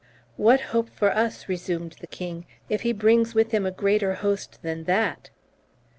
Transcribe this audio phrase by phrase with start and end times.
[0.35, 4.63] 'What hope for us,' resumed the king, 'if he brings with him a greater host
[4.63, 5.29] than that?'